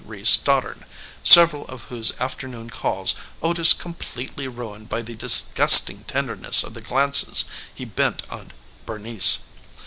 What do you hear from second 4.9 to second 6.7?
the disgusting tenderness